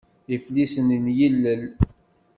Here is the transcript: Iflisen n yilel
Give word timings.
Iflisen 0.35 0.89
n 1.03 1.03
yilel 1.17 1.61